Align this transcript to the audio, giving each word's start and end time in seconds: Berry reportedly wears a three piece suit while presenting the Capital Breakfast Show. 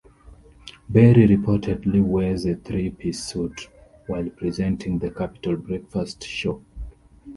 Berry 0.89 1.27
reportedly 1.27 2.01
wears 2.03 2.45
a 2.45 2.55
three 2.55 2.89
piece 2.89 3.23
suit 3.23 3.69
while 4.07 4.27
presenting 4.31 4.97
the 4.97 5.11
Capital 5.11 5.55
Breakfast 5.55 6.23
Show. 6.23 6.63